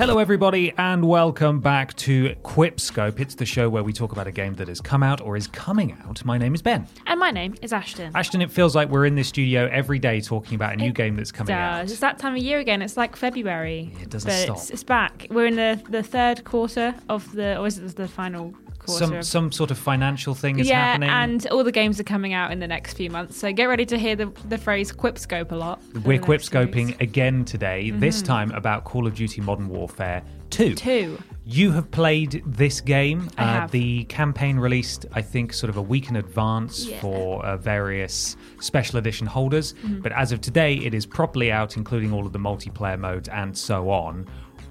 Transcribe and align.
Hello, 0.00 0.16
everybody, 0.16 0.72
and 0.78 1.06
welcome 1.06 1.60
back 1.60 1.94
to 1.96 2.34
Quipscope. 2.42 3.20
It's 3.20 3.34
the 3.34 3.44
show 3.44 3.68
where 3.68 3.84
we 3.84 3.92
talk 3.92 4.12
about 4.12 4.26
a 4.26 4.32
game 4.32 4.54
that 4.54 4.66
has 4.66 4.80
come 4.80 5.02
out 5.02 5.20
or 5.20 5.36
is 5.36 5.46
coming 5.46 5.92
out. 6.02 6.24
My 6.24 6.38
name 6.38 6.54
is 6.54 6.62
Ben. 6.62 6.86
And 7.06 7.20
my 7.20 7.30
name 7.30 7.54
is 7.60 7.70
Ashton. 7.70 8.10
Ashton, 8.14 8.40
it 8.40 8.50
feels 8.50 8.74
like 8.74 8.88
we're 8.88 9.04
in 9.04 9.14
this 9.14 9.28
studio 9.28 9.68
every 9.70 9.98
day 9.98 10.22
talking 10.22 10.54
about 10.54 10.72
a 10.72 10.76
new 10.76 10.88
It 10.88 10.94
game 10.94 11.16
that's 11.16 11.30
coming 11.30 11.54
out. 11.54 11.82
Does. 11.82 11.90
It's 11.90 12.00
that 12.00 12.18
time 12.18 12.34
of 12.34 12.42
year 12.42 12.60
again. 12.60 12.80
It's 12.80 12.96
like 12.96 13.14
February. 13.14 13.92
It 14.00 14.08
doesn't 14.08 14.26
but 14.26 14.36
stop. 14.38 14.56
It's, 14.56 14.70
it's 14.70 14.84
back. 14.84 15.26
We're 15.28 15.44
in 15.44 15.56
the, 15.56 15.78
the 15.90 16.02
third 16.02 16.44
quarter 16.44 16.94
of 17.10 17.30
the, 17.32 17.58
or 17.58 17.66
is 17.66 17.76
it 17.76 17.94
the 17.96 18.08
final 18.08 18.54
quarter? 18.80 19.06
Some 19.06 19.22
some 19.22 19.52
sort 19.52 19.70
of 19.70 19.78
financial 19.78 20.34
thing 20.34 20.58
is 20.58 20.68
yeah, 20.68 20.92
happening. 20.92 21.10
and 21.10 21.46
all 21.48 21.62
the 21.64 21.72
games 21.72 21.98
are 22.00 22.04
coming 22.04 22.32
out 22.32 22.50
in 22.52 22.58
the 22.60 22.66
next 22.68 22.94
few 22.94 23.10
months. 23.10 23.36
So 23.38 23.52
get 23.52 23.64
ready 23.66 23.86
to 23.86 23.98
hear 23.98 24.16
the, 24.16 24.32
the 24.48 24.58
phrase 24.58 24.92
Quipscope 24.92 25.52
a 25.52 25.56
lot. 25.56 25.80
we're 25.80 25.90
the 25.92 25.98
next 26.00 26.16
few 26.18 26.20
quipscoping 26.26 26.96
again 27.00 27.44
today, 27.44 27.90
this 27.90 28.22
Mhm. 28.22 28.26
time 28.26 28.50
about 28.52 28.84
Call 28.84 29.06
of 29.06 29.14
Duty 29.14 29.40
Modern 29.40 29.68
Warfare 29.68 30.22
2. 30.50 30.74
Two. 30.74 31.18
You 31.44 31.72
have 31.72 31.90
played 31.90 32.42
this 32.46 32.80
game. 32.80 33.28
I 33.38 33.42
uh, 33.42 33.46
have. 33.46 33.70
The 33.70 34.04
campaign 34.04 34.56
released, 34.58 35.06
I 35.12 35.22
think, 35.22 35.52
sort 35.52 35.70
of 35.70 35.76
a 35.76 35.82
week 35.82 36.08
in 36.08 36.16
advance 36.16 36.86
Yeah. 36.86 37.00
for 37.00 37.44
uh, 37.44 37.56
various 37.56 38.36
special 38.60 38.98
edition 38.98 39.26
holders. 39.26 39.74
Mhm. 39.84 40.02
But 40.02 40.12
as 40.12 40.32
of 40.32 40.40
today, 40.40 40.74
it 40.76 40.94
is 40.94 41.06
properly 41.06 41.50
out, 41.50 41.76
including 41.76 42.12
all 42.12 42.26
of 42.26 42.32
the 42.32 42.38
multiplayer 42.38 42.98
modes 42.98 43.28
and 43.28 43.56
so 43.56 43.90
on. 43.90 44.26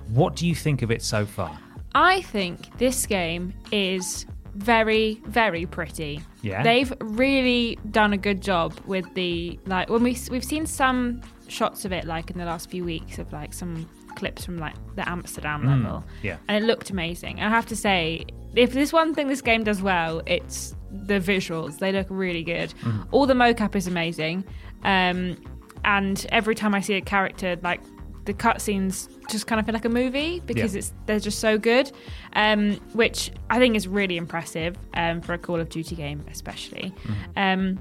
What 0.09 0.35
do 0.35 0.47
you 0.47 0.55
think 0.55 0.81
of 0.81 0.89
it 0.91 1.02
so 1.02 1.25
far? 1.25 1.57
I 1.95 2.21
think 2.21 2.77
this 2.77 3.05
game 3.05 3.53
is 3.71 4.25
very, 4.55 5.21
very 5.25 5.65
pretty. 5.65 6.21
Yeah? 6.41 6.64
They've 6.64 6.91
really 7.02 7.77
done 7.91 8.14
a 8.14 8.17
good 8.17 8.41
job 8.41 8.80
with 8.86 9.11
the 9.14 9.59
like 9.65 9.89
when 9.89 10.03
we 10.03 10.17
we've 10.31 10.43
seen 10.43 10.65
some 10.65 11.21
shots 11.47 11.86
of 11.86 11.91
it 11.91 12.05
like 12.05 12.30
in 12.30 12.37
the 12.37 12.45
last 12.45 12.69
few 12.69 12.83
weeks 12.83 13.17
of 13.19 13.31
like 13.33 13.53
some 13.53 13.89
clips 14.15 14.45
from 14.45 14.58
like 14.58 14.75
the 14.95 15.08
Amsterdam 15.08 15.64
Mm, 15.64 15.83
level. 15.83 16.03
yeah. 16.21 16.37
And 16.47 16.64
it 16.64 16.67
looked 16.67 16.89
amazing. 16.89 17.39
I 17.39 17.49
have 17.49 17.65
to 17.67 17.75
say, 17.75 18.25
if 18.55 18.73
there's 18.73 18.91
one 18.91 19.14
thing 19.14 19.27
this 19.27 19.41
game 19.41 19.64
does 19.64 19.81
well, 19.81 20.21
it's 20.25 20.75
the 20.91 21.19
visuals. 21.19 21.80
They 21.80 21.91
look 21.91 22.08
really 22.09 22.43
good. 22.43 22.73
Mhm. 22.81 23.08
All 23.11 23.25
the 23.25 23.33
mocap 23.33 23.75
is 23.75 23.87
amazing. 23.87 24.43
Um, 24.83 25.37
and 25.85 26.25
every 26.31 26.55
time 26.55 26.75
I 26.75 26.81
see 26.81 26.95
a 26.95 27.02
character, 27.02 27.58
like 27.64 27.81
the 28.25 28.33
cutscenes 28.33 29.09
just 29.30 29.47
kind 29.47 29.59
of 29.59 29.65
feel 29.65 29.73
like 29.73 29.85
a 29.85 29.89
movie 29.89 30.41
because 30.45 30.73
Yeah. 30.73 30.80
it's 30.80 30.93
they're 31.05 31.19
just 31.19 31.39
so 31.39 31.57
good, 31.57 31.91
um, 32.33 32.73
which 32.93 33.31
I 33.49 33.59
think 33.59 33.75
is 33.75 33.87
really 33.87 34.17
impressive 34.17 34.77
um, 34.93 35.21
for 35.21 35.33
a 35.33 35.37
Call 35.37 35.59
of 35.59 35.69
Duty 35.69 35.95
game, 35.95 36.23
especially. 36.29 36.93
Um, 37.35 37.79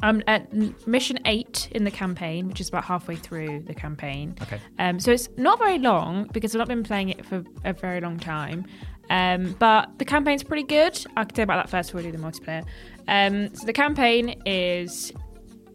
I'm 0.00 0.22
at 0.28 0.52
mission 0.86 1.18
eight 1.24 1.68
in 1.72 1.82
the 1.84 1.90
campaign, 1.90 2.46
which 2.46 2.60
is 2.60 2.68
about 2.68 2.84
halfway 2.84 3.16
through 3.16 3.60
the 3.66 3.74
campaign. 3.74 4.36
Okay. 4.42 4.60
Um, 4.78 5.00
so 5.00 5.10
it's 5.10 5.28
not 5.36 5.58
very 5.58 5.78
long 5.78 6.28
because 6.32 6.54
I've 6.54 6.58
not 6.60 6.68
been 6.68 6.84
playing 6.84 7.08
it 7.08 7.26
for 7.26 7.42
a 7.64 7.72
very 7.72 8.00
long 8.00 8.18
time. 8.18 8.64
Um, 9.10 9.56
but 9.58 9.98
the 9.98 10.04
campaign's 10.04 10.42
pretty 10.44 10.62
good. 10.64 10.96
I 11.16 11.24
can 11.24 11.34
tell 11.34 11.42
you 11.42 11.44
about 11.44 11.64
that 11.64 11.70
first 11.70 11.90
before 11.90 12.04
we 12.04 12.12
do 12.12 12.16
the 12.16 12.22
multiplayer. 12.22 12.62
Um, 13.08 13.52
so 13.54 13.64
the 13.66 13.72
campaign 13.72 14.40
is, 14.46 15.12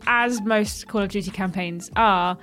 as 0.07 0.41
most 0.41 0.87
Call 0.87 1.01
of 1.01 1.09
Duty 1.09 1.31
campaigns 1.31 1.89
are, 1.95 2.37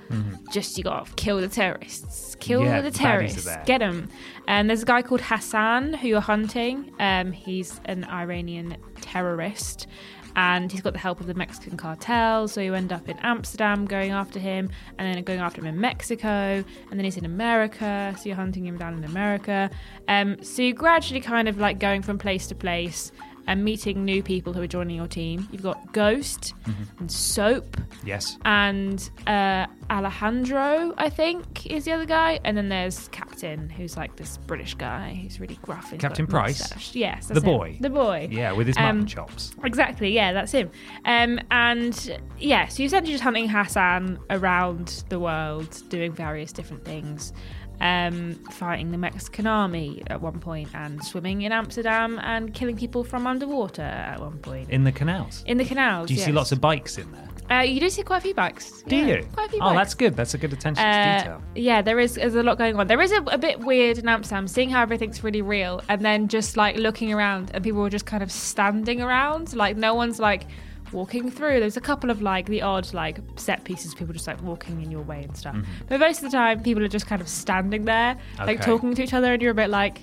just 0.51 0.77
you 0.77 0.83
got 0.83 1.05
to 1.07 1.13
kill 1.15 1.39
the 1.39 1.47
terrorists. 1.47 2.35
Kill 2.39 2.63
Yeah, 2.63 2.81
the 2.81 2.91
terrorists. 2.91 3.47
Get 3.65 3.79
them. 3.79 4.09
And 4.47 4.69
there's 4.69 4.83
a 4.83 4.85
guy 4.85 5.01
called 5.01 5.21
Hassan 5.21 5.93
who 5.93 6.07
you're 6.07 6.21
hunting. 6.21 6.91
Um, 6.99 7.31
he's 7.31 7.79
an 7.85 8.03
Iranian 8.05 8.77
terrorist. 9.01 9.87
And 10.33 10.71
he's 10.71 10.79
got 10.79 10.93
the 10.93 10.99
help 10.99 11.19
of 11.19 11.27
the 11.27 11.33
Mexican 11.33 11.75
cartel, 11.75 12.47
so 12.47 12.61
you 12.61 12.73
end 12.73 12.93
up 12.93 13.09
in 13.09 13.17
Amsterdam 13.19 13.83
going 13.85 14.11
after 14.11 14.39
him, 14.39 14.69
and 14.97 15.13
then 15.13 15.21
going 15.25 15.41
after 15.41 15.59
him 15.59 15.67
in 15.67 15.81
Mexico, 15.81 16.29
and 16.89 16.91
then 16.91 17.03
he's 17.03 17.17
in 17.17 17.25
America, 17.25 18.15
so 18.17 18.29
you're 18.29 18.37
hunting 18.37 18.65
him 18.65 18.77
down 18.77 18.93
in 18.93 19.03
America. 19.03 19.69
Um, 20.07 20.41
so 20.41 20.61
you're 20.61 20.73
gradually 20.73 21.19
kind 21.19 21.49
of 21.49 21.57
like 21.57 21.79
going 21.79 22.01
from 22.01 22.17
place 22.17 22.47
to 22.47 22.55
place 22.55 23.11
and 23.51 23.65
meeting 23.65 24.05
new 24.05 24.23
people 24.23 24.53
who 24.53 24.61
are 24.61 24.67
joining 24.67 24.95
your 24.95 25.07
team. 25.07 25.45
You've 25.51 25.61
got 25.61 25.91
Ghost 25.91 26.53
and 26.99 27.11
Soap 27.11 27.75
Yes. 28.05 28.37
and 28.45 29.09
uh, 29.27 29.65
Alejandro, 29.89 30.93
I 30.97 31.09
think, 31.09 31.65
is 31.65 31.83
the 31.83 31.91
other 31.91 32.05
guy, 32.05 32.39
and 32.45 32.55
then 32.55 32.69
there's 32.69 33.09
Captain, 33.09 33.69
who's 33.69 33.97
like 33.97 34.15
this 34.15 34.37
British 34.37 34.73
guy 34.75 35.19
who's 35.21 35.39
really 35.41 35.59
gruff. 35.61 35.93
Captain 35.99 36.25
Price? 36.27 36.61
mustache. 36.61 36.95
Yes, 36.95 37.27
The 37.27 37.35
him. 37.35 37.43
boy. 37.43 37.77
The 37.81 37.89
boy. 37.89 38.29
Yeah, 38.31 38.53
with 38.53 38.67
his 38.67 38.77
Um, 38.77 38.83
mutton 38.83 39.05
chops. 39.07 39.53
Exactly, 39.65 40.13
yeah, 40.13 40.31
that's 40.31 40.53
him. 40.53 40.71
Um, 41.03 41.39
and 41.51 42.17
yeah, 42.39 42.67
so 42.67 42.81
you're 42.83 42.87
essentially 42.87 43.11
just 43.13 43.23
hunting 43.23 43.49
Hassan 43.49 44.17
around 44.29 45.03
the 45.09 45.19
world, 45.19 45.77
doing 45.89 46.13
various 46.13 46.53
different 46.53 46.85
things. 46.85 47.33
Um, 47.81 48.35
fighting 48.51 48.91
the 48.91 48.97
Mexican 48.99 49.47
army 49.47 50.03
at 50.05 50.21
one 50.21 50.39
point, 50.39 50.69
and 50.75 51.03
swimming 51.03 51.41
in 51.41 51.51
Amsterdam, 51.51 52.19
and 52.21 52.53
killing 52.53 52.77
people 52.77 53.03
from 53.03 53.25
underwater 53.25 53.81
at 53.81 54.19
one 54.19 54.37
point. 54.37 54.69
In 54.69 54.83
the 54.83 54.91
canals. 54.91 55.43
In 55.47 55.57
the 55.57 55.65
canals. 55.65 56.07
Do 56.07 56.13
you 56.13 56.19
see 56.19 56.31
lots 56.31 56.51
of 56.51 56.61
bikes 56.61 56.99
in 56.99 57.11
there? 57.11 57.27
Uh, 57.49 57.61
you 57.63 57.81
do 57.81 57.89
see 57.89 58.03
quite 58.03 58.19
a 58.19 58.21
few 58.21 58.33
bikes. 58.33 58.83
Do 58.83 58.95
yeah, 58.95 59.07
you? 59.07 59.27
Quite 59.33 59.47
a 59.47 59.49
few 59.49 59.59
oh, 59.59 59.69
bikes. 59.69 59.77
that's 59.77 59.93
good. 59.95 60.15
That's 60.15 60.33
a 60.35 60.37
good 60.37 60.53
attention 60.53 60.83
to 60.83 60.89
Uh, 60.89 61.17
detail. 61.17 61.41
yeah, 61.55 61.81
there 61.81 61.99
is 61.99 62.15
there's 62.15 62.35
a 62.35 62.43
lot 62.43 62.57
going 62.57 62.75
on. 62.77 62.87
There 62.87 63.01
is 63.01 63.11
a, 63.11 63.21
a 63.23 63.37
bit 63.37 63.59
weird 63.59 63.97
in 63.97 64.07
Amsterdam, 64.07 64.47
seeing 64.47 64.69
how 64.69 64.81
everything's 64.81 65.23
really 65.23 65.41
real, 65.41 65.81
and 65.89 66.05
then 66.05 66.27
just 66.27 66.55
like 66.55 66.77
looking 66.77 67.11
around, 67.11 67.51
and 67.53 67.63
people 67.63 67.81
were 67.81 67.89
just 67.89 68.05
kind 68.05 68.23
of 68.23 68.31
standing 68.31 69.01
around, 69.01 69.53
like 69.53 69.75
no 69.75 69.95
one's 69.95 70.19
like 70.19 70.45
walking 70.93 71.29
through. 71.31 71.59
There's 71.59 71.77
a 71.77 71.81
couple 71.81 72.09
of 72.09 72.21
like 72.21 72.47
the 72.47 72.61
odd 72.61 72.93
like 72.93 73.19
set 73.35 73.63
pieces, 73.63 73.93
people 73.95 74.13
just 74.13 74.27
like 74.27 74.41
walking 74.41 74.81
in 74.81 74.91
your 74.91 75.01
way 75.01 75.21
and 75.23 75.35
stuff. 75.35 75.55
Mhm. 75.55 75.65
But 75.87 75.99
most 75.99 76.23
of 76.23 76.31
the 76.31 76.37
time, 76.37 76.61
people 76.63 76.83
are 76.83 76.87
just 76.87 77.07
kind 77.07 77.21
of 77.21 77.27
standing 77.27 77.85
there, 77.85 78.17
like 78.39 78.61
talking 78.61 78.93
to 78.95 79.03
each 79.03 79.13
other, 79.13 79.33
and 79.33 79.41
you're 79.41 79.51
a 79.51 79.55
bit 79.55 79.69
like. 79.69 80.01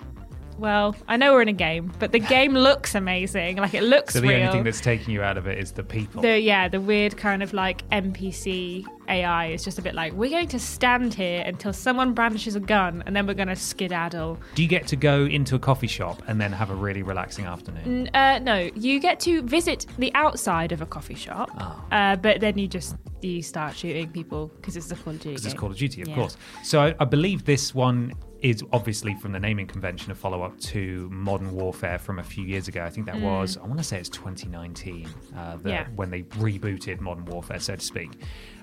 Well, 0.58 0.96
I 1.06 1.16
know 1.16 1.34
we're 1.34 1.42
in 1.42 1.48
a 1.48 1.52
game, 1.52 1.92
but 2.00 2.10
the 2.10 2.18
game 2.18 2.52
looks 2.68 2.96
amazing. 2.96 3.58
Like 3.58 3.74
it 3.74 3.84
looks 3.84 4.14
So 4.14 4.20
the 4.20 4.26
real. 4.26 4.40
only 4.40 4.50
thing 4.52 4.64
that's 4.64 4.80
taking 4.80 5.14
you 5.14 5.22
out 5.22 5.38
of 5.38 5.46
it 5.46 5.56
is 5.56 5.70
the 5.70 5.84
people. 5.84 6.20
The 6.20 6.40
yeah, 6.40 6.66
the 6.66 6.80
weird 6.80 7.16
kind 7.16 7.44
of 7.44 7.52
like 7.52 7.88
NPC 7.90 8.84
AI 9.08 9.46
is 9.46 9.64
just 9.64 9.78
a 9.78 9.82
bit 9.82 9.94
like 9.94 10.12
we're 10.12 10.30
going 10.30 10.48
to 10.48 10.58
stand 10.58 11.14
here 11.14 11.42
until 11.46 11.72
someone 11.72 12.12
brandishes 12.14 12.54
a 12.56 12.60
gun 12.60 13.02
and 13.06 13.14
then 13.16 13.26
we're 13.26 13.34
going 13.34 13.48
to 13.48 13.56
skedaddle. 13.56 14.38
Do 14.54 14.62
you 14.62 14.68
get 14.68 14.86
to 14.88 14.96
go 14.96 15.24
into 15.24 15.54
a 15.54 15.58
coffee 15.58 15.86
shop 15.86 16.22
and 16.26 16.40
then 16.40 16.52
have 16.52 16.70
a 16.70 16.74
really 16.74 17.02
relaxing 17.02 17.44
afternoon? 17.46 18.08
N- 18.08 18.10
uh, 18.14 18.38
no, 18.40 18.70
you 18.74 19.00
get 19.00 19.20
to 19.20 19.42
visit 19.42 19.86
the 19.98 20.12
outside 20.14 20.72
of 20.72 20.82
a 20.82 20.86
coffee 20.86 21.14
shop, 21.14 21.50
Oh. 21.58 21.84
uh, 21.92 22.16
but 22.16 22.40
then 22.40 22.58
you 22.58 22.68
just 22.68 22.96
you 23.20 23.42
start 23.42 23.74
shooting 23.76 24.08
people 24.10 24.46
because 24.56 24.76
it's 24.76 24.86
the 24.86 24.94
Call 24.94 25.12
of 25.12 25.18
Duty. 25.18 25.30
Because 25.30 25.44
it's. 25.46 25.54
Call 25.54 25.70
of 25.72 25.76
Duty, 25.76 26.02
of 26.02 26.08
Yeah. 26.08 26.14
course. 26.14 26.36
So 26.62 26.80
I, 26.80 26.94
I 27.00 27.04
believe 27.04 27.44
this 27.44 27.74
one 27.74 28.12
is 28.42 28.62
obviously 28.72 29.14
from 29.16 29.32
the 29.32 29.40
naming 29.40 29.66
convention 29.66 30.12
a 30.12 30.14
follow 30.14 30.42
up 30.44 30.56
to 30.60 31.08
Modern 31.10 31.50
Warfare 31.50 31.98
from 31.98 32.20
a 32.20 32.22
few 32.22 32.44
years 32.44 32.68
ago. 32.68 32.84
I 32.84 32.90
think 32.90 33.06
that 33.06 33.16
Mm. 33.16 33.22
was, 33.22 33.56
I 33.56 33.66
want 33.66 33.78
to 33.78 33.82
say 33.84 33.98
it's 33.98 34.08
2019, 34.10 35.08
uh, 35.36 35.56
the, 35.56 35.70
Yeah. 35.70 35.86
when 35.96 36.10
they 36.10 36.22
rebooted 36.22 37.00
Modern 37.00 37.24
Warfare, 37.24 37.58
so 37.58 37.74
to 37.74 37.80
speak. 37.84 38.10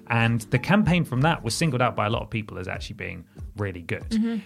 And 0.07 0.41
the 0.41 0.59
campaign 0.59 1.03
from 1.03 1.21
that 1.21 1.43
was 1.43 1.53
singled 1.55 1.81
out 1.81 1.95
by 1.95 2.05
a 2.05 2.09
lot 2.09 2.21
of 2.21 2.29
people 2.29 2.57
as 2.59 2.67
actually 2.67 2.95
being 2.95 3.25
really 3.57 3.81
good. 3.81 4.09
Mm-hmm. 4.09 4.37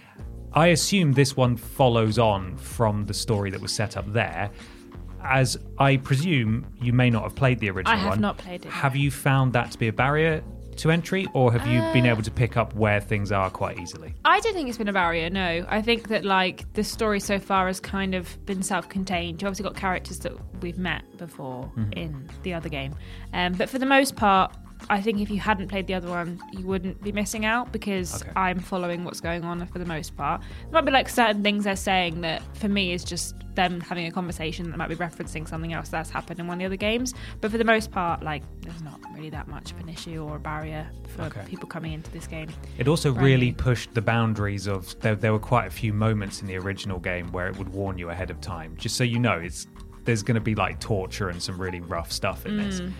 I 0.53 0.67
assume 0.67 1.13
this 1.13 1.35
one 1.38 1.57
follows 1.57 2.17
on 2.17 2.57
from 2.57 3.06
the 3.06 3.13
story 3.13 3.51
that 3.51 3.61
was 3.61 3.71
set 3.71 3.97
up 3.97 4.11
there. 4.13 4.50
As 5.23 5.57
I 5.77 5.97
presume 5.97 6.65
you 6.81 6.94
may 6.94 7.09
not 7.09 7.23
have 7.23 7.35
played 7.35 7.59
the 7.59 7.69
original 7.69 7.94
I 7.94 7.97
have 8.00 8.09
one. 8.11 8.21
not 8.21 8.38
played 8.38 8.65
it. 8.65 8.71
Have 8.71 8.95
you 8.95 9.11
found 9.11 9.53
that 9.53 9.69
to 9.71 9.77
be 9.77 9.89
a 9.89 9.94
barrier 9.94 10.41
to 10.77 10.91
entry, 10.91 11.27
or 11.33 11.51
have 11.51 11.67
you 11.67 11.79
Uh, 11.81 11.91
been 11.91 12.05
able 12.05 12.21
to 12.23 12.31
pick 12.31 12.55
up 12.55 12.73
where 12.73 13.01
things 13.01 13.33
are 13.33 13.50
quite 13.50 13.77
easily? 13.79 14.13
I 14.23 14.39
don't 14.39 14.53
think 14.53 14.69
it's 14.69 14.77
been 14.77 14.88
a 14.88 14.94
barrier. 14.94 15.29
No, 15.29 15.65
I 15.67 15.81
think 15.81 16.07
that 16.07 16.23
like 16.23 16.71
the 16.71 16.85
story 16.85 17.19
so 17.19 17.38
far 17.38 17.67
has 17.67 17.81
kind 17.81 18.15
of 18.15 18.44
been 18.45 18.63
self-contained. 18.63 19.41
You've 19.41 19.47
obviously 19.50 19.63
got 19.65 19.75
characters 19.75 20.19
that 20.19 20.31
we've 20.62 20.77
met 20.77 21.03
before 21.17 21.69
in 21.91 22.29
the 22.44 22.53
other 22.53 22.69
game, 22.69 22.95
um, 23.33 23.53
but 23.53 23.69
for 23.69 23.77
the 23.77 23.85
most 23.85 24.15
part, 24.15 24.55
I 24.89 25.01
think 25.01 25.19
if 25.19 25.29
you 25.29 25.39
hadn't 25.39 25.67
played 25.67 25.87
the 25.87 25.93
other 25.93 26.09
one, 26.09 26.39
you 26.53 26.65
wouldn't 26.65 27.01
be 27.03 27.11
missing 27.11 27.45
out 27.45 27.71
because 27.71 28.21
Okay. 28.21 28.31
I'm 28.35 28.59
following 28.59 29.03
what's 29.03 29.19
going 29.21 29.43
on 29.43 29.65
for 29.67 29.77
the 29.79 29.85
most 29.85 30.15
part. 30.15 30.41
There 30.41 30.71
might 30.71 30.85
be 30.85 30.91
like 30.91 31.09
certain 31.09 31.43
things 31.43 31.65
they're 31.65 31.75
saying 31.75 32.21
that 32.21 32.41
for 32.57 32.69
me 32.69 32.93
is 32.93 33.03
just 33.03 33.35
them 33.55 33.81
having 33.81 34.05
a 34.07 34.11
conversation 34.11 34.69
that 34.71 34.77
might 34.77 34.87
be 34.89 34.95
referencing 34.95 35.47
something 35.47 35.73
else 35.73 35.89
that's 35.89 36.09
happened 36.09 36.39
in 36.39 36.47
one 36.47 36.55
of 36.55 36.59
the 36.59 36.65
other 36.65 36.75
games. 36.77 37.13
But 37.41 37.51
for 37.51 37.57
the 37.57 37.65
most 37.65 37.91
part, 37.91 38.23
like 38.23 38.41
there's 38.61 38.81
not 38.81 38.99
really 39.13 39.29
that 39.31 39.47
much 39.49 39.71
of 39.71 39.79
an 39.79 39.89
issue 39.89 40.23
or 40.23 40.37
a 40.37 40.39
barrier 40.39 40.87
for 41.09 41.23
Okay. 41.23 41.43
people 41.45 41.67
coming 41.67 41.91
into 41.93 42.09
this 42.11 42.25
game. 42.25 42.47
It 42.77 42.87
also 42.87 43.11
Brand 43.11 43.25
really 43.25 43.47
new. 43.47 43.55
pushed 43.55 43.93
the 43.93 44.01
boundaries 44.01 44.65
of. 44.67 44.97
There, 45.01 45.15
there 45.15 45.33
were 45.33 45.39
quite 45.39 45.67
a 45.67 45.71
few 45.71 45.91
moments 45.93 46.41
in 46.41 46.47
the 46.47 46.55
original 46.57 46.99
game 46.99 47.27
where 47.31 47.47
it 47.47 47.57
would 47.57 47.69
warn 47.69 47.97
you 47.97 48.09
ahead 48.11 48.31
of 48.31 48.39
time, 48.39 48.75
just 48.77 48.95
so 48.95 49.03
you 49.03 49.19
know 49.19 49.33
it's 49.39 49.67
there's 50.05 50.23
going 50.23 50.35
to 50.35 50.41
be 50.41 50.55
like 50.55 50.79
torture 50.79 51.29
and 51.29 51.43
some 51.43 51.59
really 51.61 51.81
rough 51.81 52.11
stuff 52.11 52.45
in 52.45 52.57
this. 52.57 52.79
Mm. 52.79 52.93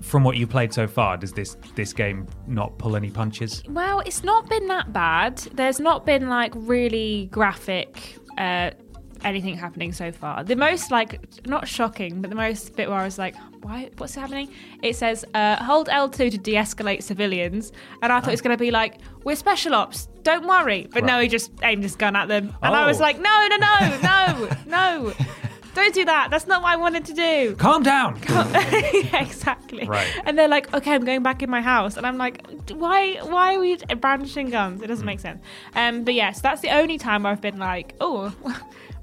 From 0.00 0.24
what 0.24 0.36
you 0.36 0.46
played 0.46 0.72
so 0.72 0.86
far, 0.86 1.16
does 1.16 1.32
this 1.32 1.56
this 1.74 1.92
game 1.92 2.26
not 2.46 2.78
pull 2.78 2.96
any 2.96 3.10
punches? 3.10 3.62
Well, 3.68 4.00
it's 4.00 4.24
not 4.24 4.48
been 4.48 4.66
that 4.68 4.92
bad. 4.92 5.38
There's 5.54 5.78
not 5.80 6.06
been 6.06 6.28
like 6.28 6.52
really 6.56 7.28
graphic 7.30 8.16
uh, 8.38 8.70
anything 9.22 9.54
happening 9.56 9.92
so 9.92 10.10
far. 10.10 10.42
The 10.42 10.56
most 10.56 10.90
like 10.90 11.20
not 11.46 11.68
shocking, 11.68 12.22
but 12.22 12.30
the 12.30 12.36
most 12.36 12.74
bit 12.76 12.88
where 12.88 12.98
I 12.98 13.04
was 13.04 13.18
like, 13.18 13.36
"Why? 13.62 13.90
What's 13.98 14.14
happening?" 14.14 14.48
It 14.82 14.96
says, 14.96 15.24
uh, 15.34 15.62
"Hold 15.62 15.88
L2 15.88 16.30
to 16.30 16.38
de-escalate 16.38 17.02
civilians," 17.02 17.70
and 18.02 18.10
I 18.10 18.20
thought 18.20 18.28
it 18.28 18.32
was 18.32 18.40
going 18.40 18.56
to 18.56 18.60
be 18.64 18.70
like, 18.70 18.94
"We're 19.24 19.36
special 19.36 19.74
ops, 19.74 20.08
don't 20.22 20.46
worry." 20.46 20.88
But 20.90 21.04
no, 21.04 21.20
he 21.20 21.28
just 21.28 21.52
aimed 21.62 21.82
his 21.82 21.94
gun 21.96 22.16
at 22.16 22.28
them, 22.28 22.54
and 22.62 22.74
I 22.74 22.86
was 22.86 22.98
Oh. 22.98 23.02
like, 23.02 23.20
"No, 23.20 23.46
no, 23.50 23.56
no, 23.58 23.98
no, 24.02 24.48
no." 24.66 25.12
Don't 25.80 25.94
do 25.94 26.04
that. 26.04 26.28
That's 26.30 26.46
not 26.46 26.60
what 26.60 26.72
I 26.72 26.76
wanted 26.76 27.06
to 27.06 27.14
do. 27.14 27.56
Calm 27.56 27.82
down. 27.82 28.20
yeah, 28.28 29.22
exactly. 29.22 29.86
Right. 29.86 30.06
And 30.26 30.38
they're 30.38 30.46
like, 30.46 30.72
okay, 30.74 30.92
I'm 30.92 31.06
going 31.06 31.22
back 31.22 31.42
in 31.42 31.48
my 31.48 31.62
house, 31.62 31.96
and 31.96 32.06
I'm 32.06 32.18
like, 32.18 32.46
why? 32.70 33.14
Why 33.22 33.54
are 33.54 33.60
we 33.60 33.76
brandishing 33.76 34.50
guns? 34.50 34.82
It 34.82 34.88
doesn't 34.88 35.06
make 35.06 35.20
sense. 35.20 35.40
Um, 35.74 36.04
but 36.04 36.12
yes, 36.12 36.42
that's 36.42 36.60
the 36.60 36.68
only 36.68 36.98
time 36.98 37.22
where 37.22 37.32
I've 37.32 37.40
been 37.40 37.58
like, 37.58 37.94
oh. 38.00 38.34